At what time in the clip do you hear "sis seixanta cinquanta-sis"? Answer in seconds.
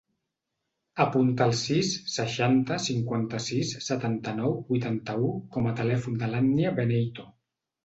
1.59-3.75